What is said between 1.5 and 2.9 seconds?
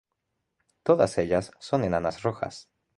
son enanas rojas.